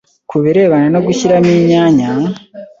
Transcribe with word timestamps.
ku 0.29 0.35
birebana 0.43 0.87
no 0.93 0.99
gushyiramo 1.05 1.51
inyanya, 1.59 2.09